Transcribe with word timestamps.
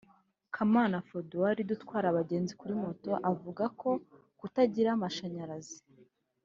Kamana 0.55 0.97
Frodouard 1.07 1.67
utwara 1.75 2.05
abagenzi 2.09 2.53
kuri 2.59 2.73
moto 2.83 3.11
avuga 3.31 3.63
ko 3.79 3.89
kutagira 4.39 4.89
amashanyarazi 4.93 5.79